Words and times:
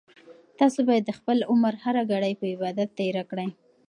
تاسو 0.59 0.79
باید 0.87 1.03
د 1.07 1.11
خپل 1.19 1.37
عمر 1.51 1.73
هره 1.83 2.03
ګړۍ 2.11 2.33
په 2.39 2.45
عبادت 2.53 2.89
تېره 2.99 3.23
کړئ. 3.29 3.47